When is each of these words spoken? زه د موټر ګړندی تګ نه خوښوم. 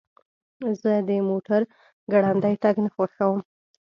زه 0.81 0.91
د 1.07 1.09
موټر 1.29 1.61
ګړندی 2.11 2.53
تګ 2.63 2.75
نه 2.83 2.89
خوښوم. 2.95 3.39